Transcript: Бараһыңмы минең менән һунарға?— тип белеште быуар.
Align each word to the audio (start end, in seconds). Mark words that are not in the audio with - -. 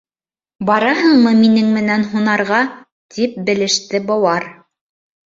Бараһыңмы 0.67 1.33
минең 1.41 1.69
менән 1.75 2.05
һунарға?— 2.13 2.63
тип 3.17 3.37
белеште 3.51 4.03
быуар. 4.09 4.49